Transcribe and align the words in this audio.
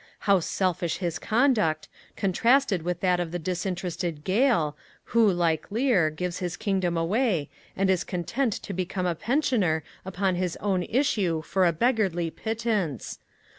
how 0.21 0.39
selfish 0.39 0.97
his 0.97 1.19
conduct, 1.19 1.87
contrasted 2.15 2.81
with 2.81 3.01
that 3.01 3.19
of 3.19 3.31
the 3.31 3.37
disinterested 3.37 4.23
Gael, 4.23 4.75
who, 5.13 5.31
like 5.31 5.69
Lear, 5.71 6.09
gives 6.09 6.39
his 6.39 6.57
kingdom 6.57 6.97
away, 6.97 7.51
and 7.77 7.87
is 7.87 8.03
content 8.03 8.51
to 8.63 8.73
become 8.73 9.05
a 9.05 9.13
pensioner 9.13 9.83
upon 10.03 10.33
his 10.33 10.55
own 10.55 10.81
issue 10.81 11.43
for 11.43 11.67
a 11.67 11.71
beggarly 11.71 12.31
pittance! 12.31 13.19